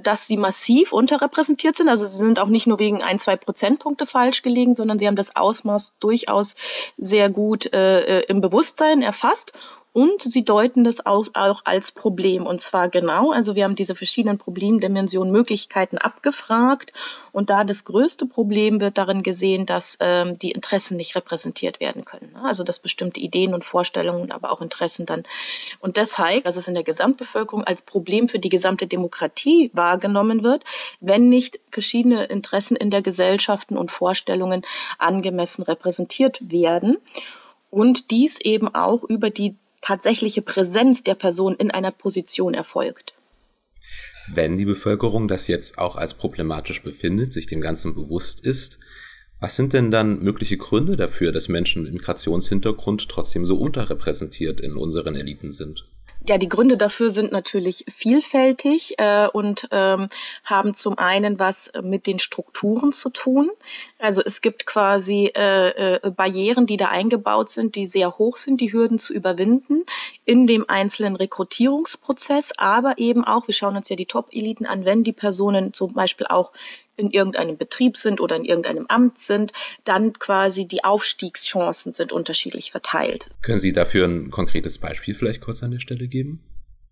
dass 0.02 0.28
sie 0.28 0.38
massiv 0.38 0.94
unterrepräsentiert 0.94 1.76
sind. 1.76 1.90
Also 1.90 2.06
sie 2.06 2.18
sind 2.18 2.40
auch 2.40 2.48
nicht 2.48 2.68
nur 2.68 2.80
wegen 2.80 3.02
ein, 3.02 3.20
zwei 3.20 3.36
Prozentpunkte 3.36 4.06
falsch 4.06 4.42
gelegen, 4.42 4.76
sondern 4.76 5.00
sie 5.00 5.08
haben 5.08 5.16
das 5.16 5.36
Ausmaß 5.36 5.96
durchaus 6.00 6.56
sehr 6.98 7.30
gut 7.30 7.72
äh, 7.74 8.20
äh 8.20 8.26
im 8.28 8.42
Bewusstsein 8.42 9.02
erfasst 9.02 9.54
und 9.94 10.22
sie 10.22 10.46
deuten 10.46 10.86
das 10.86 11.06
auch, 11.06 11.28
auch 11.34 11.62
als 11.66 11.92
Problem. 11.92 12.46
Und 12.46 12.62
zwar 12.62 12.88
genau, 12.88 13.32
also 13.32 13.56
wir 13.56 13.66
haben 13.66 13.76
diese 13.76 13.94
verschiedenen 13.94 14.38
Problemdimensionen, 14.38 15.32
Möglichkeiten 15.32 15.98
abgefragt. 15.98 16.94
Und 17.34 17.50
da 17.50 17.66
das 17.66 17.84
größte 17.84 18.26
Problem 18.26 18.80
wird 18.80 18.98
darin 18.98 19.22
gesehen, 19.22 19.66
dass 19.66 19.98
ähm, 20.00 20.40
die 20.40 20.52
Interessen 20.52 20.96
nicht 20.96 21.16
repräsentiert 21.16 21.82
werden 21.82 22.06
können. 22.06 22.32
Ne? 22.34 22.42
Also 22.44 22.64
dass 22.64 22.80
bestimmte 22.80 23.20
Ideen 23.20 23.54
und 23.54 23.66
Vorstellungen, 23.66 24.32
aber 24.32 24.52
auch 24.52 24.62
Interessen 24.62 25.06
dann. 25.06 25.24
Und 25.80 25.98
deshalb, 25.98 26.46
dass 26.46 26.56
es 26.56 26.70
in 26.70 26.74
der 26.74 26.84
Gesamtbevölkerung 26.84 27.66
als 27.66 27.82
Problem 27.82 28.30
für 28.30 28.40
die 28.40 28.50
gesamte 28.50 28.88
Demokratie 28.88 29.72
wahrgenommen 29.74 30.42
wird, 30.42 30.64
wenn 31.02 31.28
nicht 31.28 31.60
verschiedene 31.70 32.26
Interessen 32.26 32.78
in 32.78 32.92
der 32.92 33.02
Gesellschaften 33.02 33.78
und 33.78 33.92
Vorstellungen 33.92 34.62
angemessen 34.98 35.64
repräsentiert 35.64 36.40
werden 36.50 36.98
und 37.70 38.12
dies 38.12 38.40
eben 38.40 38.74
auch 38.74 39.04
über 39.04 39.30
die 39.30 39.56
tatsächliche 39.82 40.42
Präsenz 40.42 41.04
der 41.04 41.16
Person 41.16 41.56
in 41.56 41.72
einer 41.72 41.92
Position 41.92 42.54
erfolgt. 42.54 43.14
Wenn 44.28 44.58
die 44.58 44.66
Bevölkerung 44.66 45.28
das 45.28 45.48
jetzt 45.48 45.78
auch 45.78 45.96
als 45.96 46.14
problematisch 46.14 46.84
befindet, 46.84 47.34
sich 47.34 47.48
dem 47.48 47.62
Ganzen 47.62 47.96
bewusst 47.96 48.46
ist, 48.46 48.80
was 49.40 49.56
sind 49.56 49.74
denn 49.74 49.90
dann 49.90 50.20
mögliche 50.22 50.58
Gründe 50.58 50.96
dafür, 50.96 51.32
dass 51.32 51.50
Menschen 51.50 51.84
mit 51.84 51.94
Migrationshintergrund 51.94 53.10
trotzdem 53.10 53.46
so 53.46 53.58
unterrepräsentiert 53.58 54.62
in 54.62 54.78
unseren 54.78 55.16
Eliten 55.16 55.52
sind? 55.52 55.88
Ja, 56.28 56.38
die 56.38 56.50
Gründe 56.50 56.78
dafür 56.78 57.10
sind 57.10 57.32
natürlich 57.32 57.84
vielfältig 57.90 58.94
äh, 59.00 59.28
und 59.28 59.68
ähm, 59.72 60.10
haben 60.44 60.76
zum 60.76 61.00
einen 61.00 61.40
was 61.40 61.72
mit 61.82 62.06
den 62.06 62.20
Strukturen 62.20 62.92
zu 62.92 63.10
tun. 63.10 63.50
Also 63.98 64.22
es 64.24 64.42
gibt 64.42 64.68
quasi 64.68 65.32
äh, 65.36 65.96
äh, 65.96 66.12
Barrieren, 66.12 66.68
die 66.68 66.78
da 66.78 66.90
eingebaut 66.90 67.50
sind, 67.50 67.74
die 67.74 67.88
sehr 67.88 68.20
hoch 68.20 68.38
sind, 68.38 68.62
die 68.62 68.72
Hürden 68.72 69.00
zu 69.00 69.14
überwinden 69.14 69.84
in 70.24 70.46
dem 70.46 70.70
einzelnen 70.70 71.16
Rekrutierungsprozess, 71.16 72.52
aber 72.56 73.00
eben 73.00 73.24
auch, 73.24 73.48
wir 73.48 73.56
schauen 73.56 73.76
uns 73.76 73.90
ja 73.90 73.96
die 73.96 74.06
Top-Eliten 74.06 74.68
an, 74.68 74.86
wenn 74.86 75.04
die 75.04 75.14
Personen 75.14 75.74
zum 75.74 75.94
Beispiel 75.94 76.28
auch 76.28 76.52
in 77.02 77.12
irgendeinem 77.12 77.58
Betrieb 77.58 77.98
sind 77.98 78.22
oder 78.22 78.36
in 78.36 78.46
irgendeinem 78.46 78.86
Amt 78.88 79.20
sind, 79.20 79.52
dann 79.84 80.14
quasi 80.14 80.68
die 80.68 80.84
Aufstiegschancen 80.84 81.92
sind 81.92 82.12
unterschiedlich 82.12 82.72
verteilt. 82.72 83.30
Können 83.42 83.60
Sie 83.60 83.74
dafür 83.74 84.08
ein 84.08 84.30
konkretes 84.30 84.78
Beispiel 84.78 85.16
vielleicht 85.16 85.42
kurz 85.42 85.64
an 85.64 85.72
der 85.72 85.80
Stelle 85.80 86.08
geben? 86.08 86.44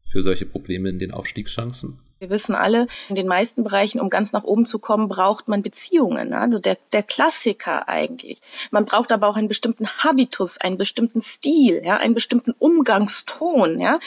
Für 0.01 0.23
solche 0.23 0.47
Probleme 0.47 0.89
in 0.89 0.97
den 0.97 1.11
Aufstiegschancen? 1.11 1.99
Wir 2.19 2.29
wissen 2.29 2.53
alle, 2.53 2.87
in 3.07 3.15
den 3.15 3.27
meisten 3.27 3.63
Bereichen, 3.63 4.01
um 4.01 4.09
ganz 4.09 4.33
nach 4.33 4.43
oben 4.43 4.65
zu 4.65 4.77
kommen, 4.77 5.07
braucht 5.07 5.47
man 5.47 5.61
Beziehungen. 5.61 6.33
Also 6.33 6.59
der, 6.59 6.77
der 6.91 7.01
Klassiker 7.01 7.87
eigentlich. 7.87 8.41
Man 8.71 8.83
braucht 8.83 9.13
aber 9.13 9.29
auch 9.29 9.37
einen 9.37 9.47
bestimmten 9.47 9.87
Habitus, 9.87 10.57
einen 10.57 10.77
bestimmten 10.77 11.21
Stil, 11.21 11.81
ja, 11.81 11.95
einen 11.95 12.13
bestimmten 12.13 12.53
Umgangston, 12.59 13.79
ja, 13.79 13.99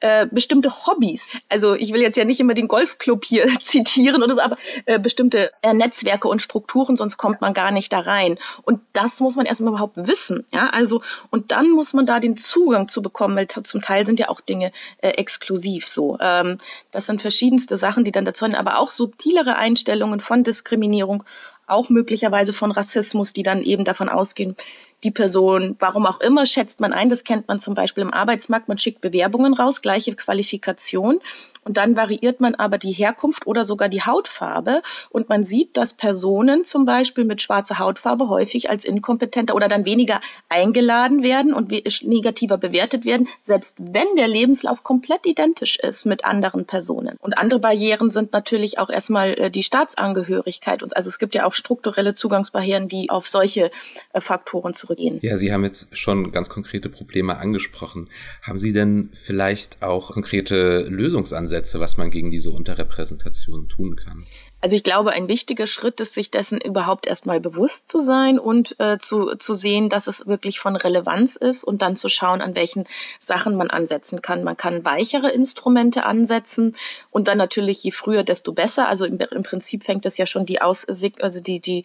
äh, 0.00 0.26
bestimmte 0.30 0.86
Hobbys. 0.86 1.28
Also 1.50 1.74
ich 1.74 1.92
will 1.92 2.00
jetzt 2.00 2.16
ja 2.16 2.24
nicht 2.24 2.40
immer 2.40 2.54
den 2.54 2.68
Golfclub 2.68 3.26
hier 3.26 3.46
zitieren 3.58 4.22
oder 4.22 4.34
so, 4.34 4.40
aber 4.40 4.56
äh, 4.86 4.98
bestimmte 4.98 5.50
äh, 5.60 5.74
Netzwerke 5.74 6.26
und 6.26 6.40
Strukturen, 6.40 6.96
sonst 6.96 7.18
kommt 7.18 7.42
man 7.42 7.52
gar 7.52 7.70
nicht 7.70 7.92
da 7.92 8.00
rein. 8.00 8.38
Und 8.62 8.80
das 8.94 9.20
muss 9.20 9.36
man 9.36 9.44
erstmal 9.44 9.74
überhaupt 9.74 9.98
wissen, 9.98 10.46
ja. 10.54 10.70
Also 10.70 11.02
und 11.28 11.52
dann 11.52 11.70
muss 11.72 11.92
man 11.92 12.06
da 12.06 12.18
den 12.18 12.38
Zugang 12.38 12.88
zu 12.88 13.02
bekommen, 13.02 13.36
weil 13.36 13.48
zum 13.48 13.82
Teil 13.82 14.06
sind 14.06 14.18
ja 14.18 14.30
auch 14.30 14.40
Dinge 14.40 14.72
äh, 15.02 15.10
exklusiv 15.10 15.86
so. 15.86 16.16
Ähm, 16.22 16.56
das 16.92 17.04
sind 17.04 17.20
verschiedene 17.20 17.57
verschiedenste 17.58 17.76
Sachen, 17.76 18.04
die 18.04 18.12
dann 18.12 18.24
dazu 18.24 18.44
sind, 18.44 18.54
aber 18.54 18.78
auch 18.78 18.90
subtilere 18.90 19.56
Einstellungen 19.56 20.20
von 20.20 20.44
Diskriminierung, 20.44 21.24
auch 21.66 21.88
möglicherweise 21.90 22.52
von 22.52 22.70
Rassismus, 22.70 23.32
die 23.32 23.42
dann 23.42 23.62
eben 23.62 23.84
davon 23.84 24.08
ausgehen, 24.08 24.56
die 25.04 25.10
Person, 25.10 25.76
warum 25.78 26.06
auch 26.06 26.20
immer, 26.20 26.46
schätzt 26.46 26.80
man 26.80 26.92
ein. 26.92 27.08
Das 27.08 27.22
kennt 27.22 27.46
man 27.46 27.60
zum 27.60 27.74
Beispiel 27.74 28.02
im 28.02 28.12
Arbeitsmarkt. 28.12 28.68
Man 28.68 28.78
schickt 28.78 29.00
Bewerbungen 29.00 29.54
raus, 29.54 29.80
gleiche 29.80 30.14
Qualifikation. 30.14 31.20
Und 31.68 31.76
dann 31.76 31.96
variiert 31.96 32.40
man 32.40 32.54
aber 32.54 32.78
die 32.78 32.92
Herkunft 32.92 33.46
oder 33.46 33.62
sogar 33.62 33.90
die 33.90 34.00
Hautfarbe. 34.00 34.80
Und 35.10 35.28
man 35.28 35.44
sieht, 35.44 35.76
dass 35.76 35.92
Personen 35.92 36.64
zum 36.64 36.86
Beispiel 36.86 37.26
mit 37.26 37.42
schwarzer 37.42 37.78
Hautfarbe 37.78 38.30
häufig 38.30 38.70
als 38.70 38.86
inkompetenter 38.86 39.54
oder 39.54 39.68
dann 39.68 39.84
weniger 39.84 40.22
eingeladen 40.48 41.22
werden 41.22 41.52
und 41.52 41.70
negativer 41.70 42.56
bewertet 42.56 43.04
werden, 43.04 43.28
selbst 43.42 43.76
wenn 43.78 44.06
der 44.16 44.28
Lebenslauf 44.28 44.82
komplett 44.82 45.26
identisch 45.26 45.78
ist 45.78 46.06
mit 46.06 46.24
anderen 46.24 46.64
Personen. 46.64 47.18
Und 47.20 47.36
andere 47.36 47.60
Barrieren 47.60 48.08
sind 48.08 48.32
natürlich 48.32 48.78
auch 48.78 48.88
erstmal 48.88 49.34
äh, 49.34 49.50
die 49.50 49.62
Staatsangehörigkeit. 49.62 50.82
Also 50.96 51.10
es 51.10 51.18
gibt 51.18 51.34
ja 51.34 51.44
auch 51.44 51.52
strukturelle 51.52 52.14
Zugangsbarrieren, 52.14 52.88
die 52.88 53.10
auf 53.10 53.28
solche 53.28 53.70
äh, 54.14 54.22
Faktoren 54.22 54.72
zurückgehen. 54.72 55.18
Ja, 55.20 55.36
Sie 55.36 55.52
haben 55.52 55.64
jetzt 55.64 55.94
schon 55.94 56.32
ganz 56.32 56.48
konkrete 56.48 56.88
Probleme 56.88 57.36
angesprochen. 57.36 58.08
Haben 58.40 58.58
Sie 58.58 58.72
denn 58.72 59.10
vielleicht 59.12 59.82
auch 59.82 60.12
konkrete 60.12 60.86
Lösungsansätze? 60.88 61.57
Ansätze, 61.58 61.80
was 61.80 61.96
man 61.96 62.10
gegen 62.10 62.30
diese 62.30 62.50
Unterrepräsentation 62.52 63.68
tun 63.68 63.96
kann? 63.96 64.24
Also 64.60 64.76
ich 64.76 64.84
glaube, 64.84 65.10
ein 65.10 65.28
wichtiger 65.28 65.66
Schritt 65.66 66.00
ist, 66.00 66.14
sich 66.14 66.30
dessen 66.30 66.60
überhaupt 66.60 67.06
erstmal 67.06 67.40
bewusst 67.40 67.88
zu 67.88 67.98
sein 67.98 68.38
und 68.38 68.78
äh, 68.78 68.98
zu, 68.98 69.34
zu 69.36 69.54
sehen, 69.54 69.88
dass 69.88 70.06
es 70.06 70.26
wirklich 70.26 70.60
von 70.60 70.76
Relevanz 70.76 71.34
ist 71.34 71.64
und 71.64 71.82
dann 71.82 71.96
zu 71.96 72.08
schauen, 72.08 72.40
an 72.40 72.54
welchen 72.54 72.84
Sachen 73.18 73.56
man 73.56 73.70
ansetzen 73.70 74.22
kann. 74.22 74.44
Man 74.44 74.56
kann 74.56 74.84
weichere 74.84 75.30
Instrumente 75.30 76.04
ansetzen 76.04 76.76
und 77.10 77.26
dann 77.26 77.38
natürlich 77.38 77.82
je 77.82 77.90
früher, 77.90 78.22
desto 78.22 78.52
besser. 78.52 78.88
Also 78.88 79.04
im, 79.04 79.18
im 79.18 79.42
Prinzip 79.42 79.82
fängt 79.82 80.06
es 80.06 80.16
ja 80.16 80.26
schon 80.26 80.46
die 80.46 80.60
aus, 80.60 80.86
also 80.86 81.40
die, 81.40 81.60
die, 81.60 81.84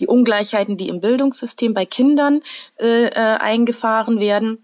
die 0.00 0.06
Ungleichheiten, 0.08 0.76
die 0.76 0.88
im 0.88 1.00
Bildungssystem 1.00 1.74
bei 1.74 1.86
Kindern 1.86 2.42
äh, 2.80 3.06
äh, 3.06 3.12
eingefahren 3.14 4.18
werden 4.18 4.58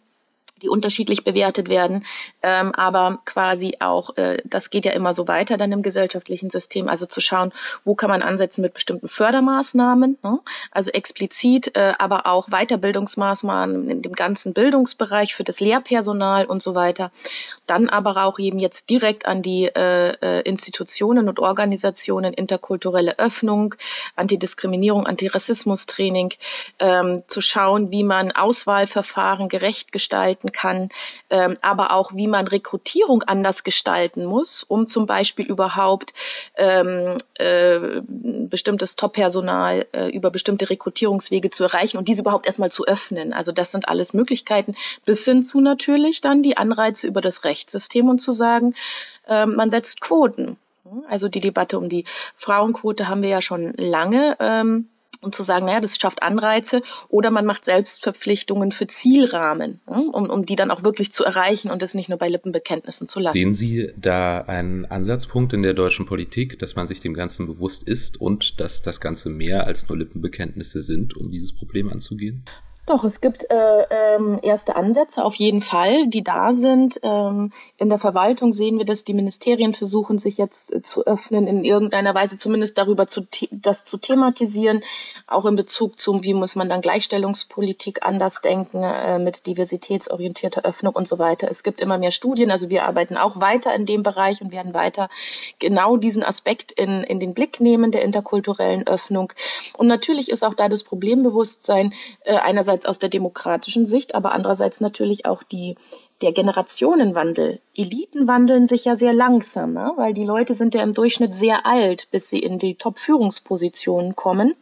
die 0.63 0.69
unterschiedlich 0.69 1.25
bewertet 1.25 1.69
werden, 1.69 2.05
ähm, 2.43 2.75
aber 2.75 3.21
quasi 3.25 3.77
auch, 3.81 4.17
äh, 4.17 4.43
das 4.45 4.71
geht 4.71 4.85
ja 4.85 4.93
immer 4.93 5.15
so 5.15 5.29
weiter 5.29 5.57
dann 5.57 5.73
im 5.73 5.83
gesellschaftlichen 5.83 6.51
System, 6.51 6.89
also 6.89 7.07
zu 7.07 7.21
schauen, 7.21 7.53
wo 7.85 7.95
kann 7.95 8.11
man 8.11 8.23
ansetzen 8.23 8.63
mit 8.63 8.75
bestimmten 8.75 9.09
Fördermaßnahmen, 9.09 10.19
ne? 10.23 10.41
also 10.71 10.91
explizit, 10.91 11.77
äh, 11.77 11.95
aber 11.99 12.27
auch 12.27 12.49
Weiterbildungsmaßnahmen 12.49 13.91
in 13.91 14.03
dem 14.03 14.13
ganzen 14.13 14.53
Bildungsbereich 14.53 15.35
für 15.35 15.45
das 15.45 15.61
Lehrpersonal 15.61 16.47
und 16.47 16.63
so 16.63 16.75
weiter. 16.75 17.11
Dann 17.69 17.89
aber 17.89 18.25
auch 18.25 18.39
eben 18.39 18.59
jetzt 18.59 18.91
direkt 18.91 19.27
an 19.27 19.43
die 19.43 19.67
äh, 19.67 20.15
äh 20.21 20.41
Institutionen 20.43 21.29
und 21.29 21.39
Organisationen, 21.39 22.33
interkulturelle 22.33 23.19
Öffnung, 23.19 23.75
Antidiskriminierung, 24.17 25.07
Antirassismus-Training, 25.07 26.35
ähm, 26.79 27.23
zu 27.27 27.41
schauen, 27.41 27.91
wie 27.91 28.05
man 28.05 28.33
Auswahlverfahren 28.33 29.49
gerecht 29.49 29.93
gestalten 29.93 30.51
kann, 30.53 30.89
ähm, 31.31 31.57
aber 31.61 31.93
auch 31.93 32.13
wie 32.15 32.27
man 32.27 32.49
Rekrutierung 32.49 33.23
anders 33.25 33.65
gestalten 33.65 34.25
muss, 34.25 34.63
um 34.63 34.87
zum 34.87 35.07
Beispiel 35.07 35.45
überhaupt 35.47 36.15
ähm, 36.57 37.17
äh, 37.35 38.01
bestimmtes 38.09 38.97
Top-Personal 38.97 39.87
äh, 39.93 40.09
über 40.09 40.31
bestimmte 40.31 40.71
Rekrutierungswege 40.71 41.51
zu 41.51 41.65
erreichen 41.65 41.99
und 41.99 42.09
diese 42.09 42.23
überhaupt 42.23 42.47
erstmal 42.47 42.71
zu 42.71 42.87
öffnen. 42.87 43.33
Also 43.33 43.53
das 43.53 43.71
sind 43.71 43.89
alles 43.89 44.15
Möglichkeiten, 44.15 44.75
bis 45.05 45.25
hin 45.25 45.43
zu 45.43 45.61
natürlich 45.61 46.21
dann 46.21 46.43
die 46.43 46.57
Anreize 46.57 47.07
über 47.07 47.21
das 47.21 47.45
Rechtssystem 47.59 48.09
und 48.09 48.21
zu 48.21 48.33
sagen, 48.33 48.75
äh, 49.27 49.47
man 49.47 49.71
setzt 49.71 50.01
Quoten. 50.01 50.57
Also 51.09 51.29
die 51.29 51.41
Debatte 51.41 51.79
um 51.79 51.89
die 51.89 52.05
Frauenquote 52.35 53.09
haben 53.09 53.23
wir 53.23 53.29
ja 53.29 53.43
schon 53.43 53.75
lange. 53.77 54.37
Ähm, 54.41 54.89
und 55.21 55.35
zu 55.35 55.43
sagen, 55.43 55.67
naja, 55.67 55.81
das 55.81 55.99
schafft 55.99 56.23
Anreize 56.23 56.81
oder 57.09 57.33
man 57.33 57.45
macht 57.45 57.65
Selbstverpflichtungen 57.65 58.71
für 58.71 58.87
Zielrahmen, 58.87 59.81
um, 59.85 60.31
um 60.31 60.47
die 60.47 60.55
dann 60.55 60.71
auch 60.71 60.85
wirklich 60.85 61.11
zu 61.11 61.25
erreichen 61.25 61.73
und 61.73 61.83
das 61.83 61.95
nicht 61.95 62.09
nur 62.09 62.19
bei 62.19 62.29
Lippenbekenntnissen 62.29 63.09
zu 63.09 63.19
lassen. 63.19 63.37
Sehen 63.37 63.53
Sie 63.53 63.93
da 63.97 64.43
einen 64.43 64.85
Ansatzpunkt 64.85 65.53
in 65.55 65.65
der 65.65 65.75
deutschen 65.75 66.07
Politik, 66.07 66.61
dass 66.61 66.77
man 66.77 66.87
sich 66.87 67.01
dem 67.01 67.15
Ganzen 67.15 67.47
bewusst 67.47 67.83
ist 67.83 68.21
und 68.21 68.61
dass 68.61 68.83
das 68.83 69.01
Ganze 69.01 69.29
mehr 69.29 69.67
als 69.67 69.89
nur 69.89 69.99
Lippenbekenntnisse 69.99 70.83
sind, 70.83 71.17
um 71.17 71.31
dieses 71.31 71.53
Problem 71.53 71.91
anzugehen? 71.91 72.45
Doch, 72.89 73.05
es 73.05 73.21
gibt 73.21 73.45
äh, 73.51 73.83
ähm, 73.91 74.39
erste 74.41 74.75
Ansätze 74.75 75.23
auf 75.23 75.35
jeden 75.35 75.61
Fall, 75.61 76.07
die 76.07 76.25
da 76.25 76.55
sind. 76.55 76.99
Ähm, 77.03 77.53
in 77.77 77.91
der 77.91 77.99
Verwaltung 77.99 78.55
sehen 78.55 78.79
wir, 78.79 78.87
dass 78.87 79.05
die 79.05 79.13
Ministerien 79.13 79.75
versuchen, 79.75 80.19
sich 80.19 80.39
jetzt 80.39 80.73
äh, 80.73 80.81
zu 80.81 81.05
öffnen, 81.05 81.47
in 81.47 81.65
irgendeiner 81.65 82.15
Weise 82.15 82.39
zumindest 82.39 82.79
darüber 82.79 83.07
zu 83.07 83.27
das 83.51 83.85
zu 83.85 83.99
thematisieren, 83.99 84.83
auch 85.27 85.45
in 85.45 85.55
Bezug 85.55 86.01
zum, 86.01 86.25
wie 86.25 86.33
muss 86.33 86.57
man 86.57 86.71
dann 86.71 86.81
Gleichstellungspolitik 86.81 88.07
anders 88.07 88.41
denken, 88.41 88.83
äh, 88.83 89.19
mit 89.19 89.47
diversitätsorientierter 89.47 90.65
Öffnung 90.65 90.97
und 90.97 91.09
so 91.09 91.19
weiter. 91.19 91.49
Es 91.51 91.63
gibt 91.63 91.83
immer 91.83 91.99
mehr 91.99 92.11
Studien, 92.11 92.51
also 92.51 92.71
wir 92.71 92.85
arbeiten 92.85 93.19
auch 93.19 93.39
weiter 93.39 93.75
in 93.75 93.85
dem 93.85 94.03
Bereich 94.03 94.41
und 94.41 94.51
werden 94.51 94.73
weiter 94.73 95.11
genau 95.59 95.99
diesen 95.99 96.23
Aspekt 96.23 96.73
in, 96.73 97.05
in 97.05 97.21
den 97.21 97.35
Blick 97.35 97.61
nehmen 97.61 97.93
der 97.93 98.01
interkulturellen 98.01 98.87
Öffnung. 98.87 99.35
Und 99.77 99.89
natürlich 99.89 100.31
ist 100.31 100.43
auch 100.43 100.55
da 100.55 100.71
das 100.71 100.85
Problembewusstsein 100.85 101.93
äh, 102.25 102.35
einerseits 102.35 102.78
einerseits 102.79 102.87
aus 102.87 102.99
der 102.99 103.09
demokratischen 103.09 103.87
Sicht, 103.87 104.15
aber 104.15 104.33
andererseits 104.33 104.81
natürlich 104.81 105.27
auch 105.27 105.43
die, 105.43 105.77
der 106.23 106.33
Generationenwandel. 106.33 107.61
Eliten 107.75 108.27
wandeln 108.29 108.67
sich 108.67 108.85
ja 108.85 108.97
sehr 108.97 109.13
langsam, 109.13 109.73
ne? 109.73 109.93
weil 109.97 110.15
die 110.15 110.25
Leute 110.25 110.55
sind 110.55 110.75
ja 110.75 110.83
im 110.83 110.95
Durchschnitt 110.95 111.35
sehr 111.35 111.67
alt, 111.67 112.09
bis 112.11 112.31
sie 112.31 112.39
in 112.39 112.59
die 112.59 112.75
Top-Führungspositionen 112.77 114.15
kommen. 114.15 114.55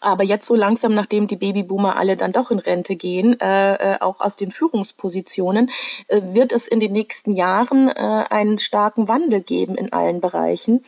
Aber 0.00 0.24
jetzt 0.24 0.46
so 0.46 0.54
langsam, 0.54 0.94
nachdem 0.94 1.26
die 1.26 1.36
Babyboomer 1.36 1.96
alle 1.96 2.16
dann 2.16 2.32
doch 2.32 2.50
in 2.50 2.58
Rente 2.58 2.96
gehen, 2.96 3.38
äh, 3.40 3.74
äh, 3.74 4.00
auch 4.00 4.20
aus 4.20 4.36
den 4.36 4.50
Führungspositionen, 4.50 5.70
äh, 6.08 6.22
wird 6.32 6.52
es 6.52 6.66
in 6.66 6.80
den 6.80 6.92
nächsten 6.92 7.32
Jahren 7.34 7.88
äh, 7.88 8.24
einen 8.30 8.58
starken 8.58 9.06
Wandel 9.06 9.42
geben 9.42 9.74
in 9.76 9.92
allen 9.92 10.20
Bereichen. 10.20 10.84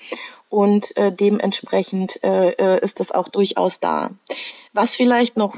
Und 0.49 0.97
äh, 0.97 1.13
dementsprechend 1.13 2.23
äh, 2.23 2.79
ist 2.81 3.01
das 3.01 3.11
auch 3.11 3.29
durchaus 3.29 3.81
da. 3.81 4.11
Was 4.75 4.95
vielleicht 4.95 5.37
noch 5.37 5.55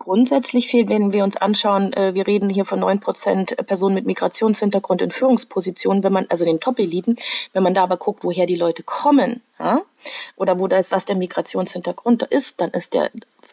grundsätzlich 0.00 0.68
fehlt, 0.68 0.88
wenn 0.88 1.12
wir 1.12 1.22
uns 1.22 1.36
anschauen, 1.36 1.92
äh, 1.92 2.14
wir 2.14 2.26
reden 2.26 2.50
hier 2.50 2.64
von 2.64 2.80
neun 2.80 2.98
Prozent 2.98 3.56
Personen 3.68 3.94
mit 3.94 4.06
Migrationshintergrund 4.06 5.02
in 5.02 5.12
Führungspositionen, 5.12 6.02
wenn 6.02 6.12
man, 6.12 6.26
also 6.28 6.44
den 6.44 6.58
Top-Eliten, 6.58 7.16
wenn 7.52 7.62
man 7.62 7.74
da 7.74 7.84
aber 7.84 7.96
guckt, 7.96 8.24
woher 8.24 8.46
die 8.46 8.56
Leute 8.56 8.82
kommen, 8.82 9.42
ja, 9.60 9.82
oder 10.34 10.58
wo 10.58 10.66
da 10.66 10.78
ist, 10.78 10.90
was 10.90 11.04
der 11.04 11.16
Migrationshintergrund 11.16 12.24
ist, 12.24 12.60
dann 12.60 12.70
ist 12.70 12.94
der 12.94 13.10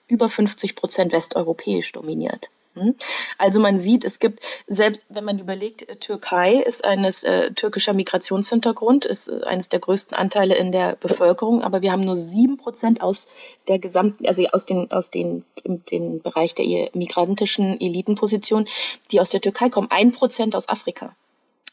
über 0.07 0.29
50 0.29 0.75
Prozent 0.75 1.11
westeuropäisch 1.11 1.91
dominiert. 1.91 2.49
Hm? 2.79 2.95
Also 3.37 3.59
man 3.59 3.79
sieht, 3.79 4.05
es 4.05 4.19
gibt, 4.19 4.41
selbst 4.67 5.05
wenn 5.09 5.23
man 5.23 5.39
überlegt, 5.39 5.87
äh, 5.87 5.95
Türkei 5.95 6.55
ist 6.55 6.83
eines 6.83 7.23
äh, 7.23 7.51
türkischer 7.53 7.93
Migrationshintergrund, 7.93 9.05
ist 9.05 9.27
äh, 9.27 9.43
eines 9.43 9.69
der 9.69 9.79
größten 9.79 10.17
Anteile 10.17 10.55
in 10.55 10.71
der 10.71 10.95
Bevölkerung, 10.95 11.61
aber 11.63 11.81
wir 11.81 11.91
haben 11.91 12.05
nur 12.05 12.17
sieben 12.17 12.57
Prozent 12.57 13.01
aus 13.01 13.29
der 13.67 13.79
gesamten, 13.79 14.25
also 14.27 14.45
aus 14.47 14.65
den, 14.65 14.91
aus 14.91 15.11
den, 15.11 15.43
den 15.65 16.21
Bereich 16.21 16.55
der 16.55 16.89
migrantischen 16.93 17.79
Elitenposition, 17.79 18.65
die 19.11 19.19
aus 19.19 19.29
der 19.29 19.41
Türkei 19.41 19.69
kommen, 19.69 19.91
ein 19.91 20.11
Prozent 20.11 20.55
aus 20.55 20.69
Afrika 20.69 21.15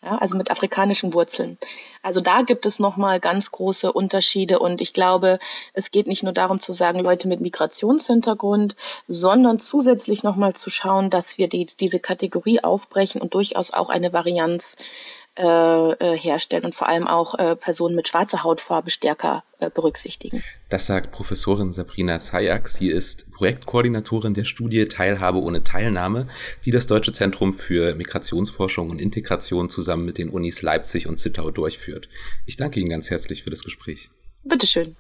ja, 0.03 0.19
also 0.19 0.37
mit 0.37 0.51
afrikanischen 0.51 1.15
Wurzeln. 1.15 1.59
Also 2.03 2.21
da 2.21 2.43
gibt 2.43 2.67
es 2.67 2.79
nochmal 2.79 3.21
ganz 3.21 3.51
große 3.51 3.93
Unterschiede 3.93 4.59
und 4.59 4.81
ich 4.81 4.93
glaube, 4.93 5.39
es 5.73 5.91
geht 5.91 6.07
nicht 6.07 6.23
nur 6.23 6.33
darum 6.33 6.61
zu 6.61 6.73
sagen, 6.73 7.01
Leute 7.01 7.29
mit 7.29 7.41
Migrationshintergrund, 7.41 8.77
sondern 9.09 9.59
zusätzlich 9.59 10.23
nochmal 10.23 10.55
zu 10.55 10.71
schauen, 10.71 11.11
dass 11.11 11.39
wir 11.39 11.49
die, 11.49 11.67
diese 11.67 12.01
Kategorie 12.01 12.63
aufbrechen 12.63 13.21
und 13.21 13.35
durchaus 13.35 13.73
auch 13.73 13.89
eine 13.89 14.13
Varianz 14.13 14.77
äh, 15.37 15.43
äh, 15.43 16.17
herstellen 16.17 16.65
und 16.65 16.77
vor 16.77 16.89
allem 16.89 17.09
auch 17.09 17.37
äh, 17.37 17.57
Personen 17.57 17.97
mit 17.97 18.07
schwarzer 18.07 18.45
Hautfarbe 18.45 18.91
stärker 18.91 19.43
äh, 19.59 19.69
berücksichtigen. 19.69 20.45
Das 20.69 20.87
sagt 20.87 21.11
Professorin 21.11 21.73
Sabrina 21.73 22.21
Zayak. 22.21 22.69
Sie 22.69 22.89
ist 22.89 23.31
Projektkoordinatorin 23.33 24.35
der 24.35 24.45
Studie 24.45 24.87
Teilhabe 24.87 25.41
ohne 25.41 25.65
Teilnahme, 25.65 26.29
die 26.65 26.71
das 26.71 26.87
Deutsche 26.87 27.11
Zentrum 27.13 27.53
für 27.53 27.97
Migrationsforschung 27.97 28.91
und 28.91 29.01
Integration 29.01 29.69
zusammen 29.71 30.05
mit 30.05 30.19
den 30.19 30.29
Unis 30.29 30.63
Leipzig 30.63 31.09
und 31.09 31.19
Zittau 31.19 31.51
durchführt. 31.51 32.09
Ich 32.47 32.57
danke 32.57 32.79
Ihnen 32.79 32.91
ganz 32.91 33.11
herzlich 33.11 33.43
für 33.43 33.51
das 33.51 33.65
Gespräch. 33.65 34.11
Bitteschön. 34.45 34.95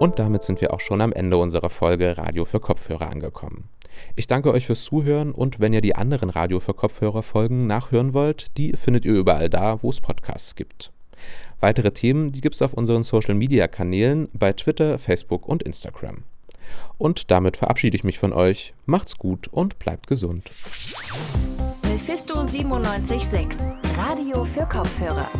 Und 0.00 0.18
damit 0.18 0.42
sind 0.42 0.60
wir 0.60 0.74
auch 0.74 0.80
schon 0.80 1.00
am 1.00 1.12
Ende 1.12 1.36
unserer 1.36 1.70
Folge 1.70 2.18
Radio 2.18 2.44
für 2.44 2.58
Kopfhörer 2.58 3.08
angekommen. 3.10 3.68
Ich 4.14 4.26
danke 4.26 4.52
euch 4.52 4.66
fürs 4.66 4.84
Zuhören 4.84 5.32
und 5.32 5.60
wenn 5.60 5.72
ihr 5.72 5.80
die 5.80 5.96
anderen 5.96 6.30
Radio 6.30 6.60
für 6.60 6.74
Kopfhörer 6.74 7.22
Folgen 7.22 7.66
nachhören 7.66 8.14
wollt, 8.14 8.56
die 8.56 8.72
findet 8.72 9.04
ihr 9.04 9.14
überall 9.14 9.50
da, 9.50 9.82
wo 9.82 9.90
es 9.90 10.00
Podcasts 10.00 10.54
gibt. 10.54 10.92
Weitere 11.60 11.90
Themen, 11.92 12.32
die 12.32 12.40
gibt 12.40 12.54
es 12.54 12.62
auf 12.62 12.74
unseren 12.74 13.02
Social 13.02 13.34
Media 13.34 13.66
Kanälen 13.66 14.28
bei 14.32 14.52
Twitter, 14.52 14.98
Facebook 14.98 15.48
und 15.48 15.62
Instagram. 15.62 16.24
Und 16.98 17.30
damit 17.30 17.56
verabschiede 17.56 17.96
ich 17.96 18.04
mich 18.04 18.18
von 18.18 18.32
euch. 18.32 18.74
Macht's 18.86 19.16
gut 19.16 19.48
und 19.48 19.78
bleibt 19.78 20.06
gesund. 20.06 20.50
Mephisto 21.82 22.34
976, 22.34 23.58
Radio 23.96 24.44
für 24.44 24.66
Kopfhörer. 24.66 25.30